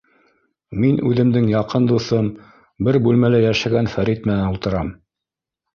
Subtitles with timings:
[0.83, 2.31] Мин үҙемдең яҡын дуҫым,
[2.89, 4.93] бер бүлмәлә йәшәгән Фәрит менән ултырам.